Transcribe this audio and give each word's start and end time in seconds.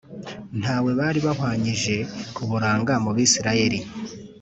Nta 0.61 0.75
we 0.83 0.91
bari 0.99 1.19
bahwanyije 1.27 1.95
uburanga 2.43 2.93
mu 3.03 3.11
Bisirayeli 3.15 3.79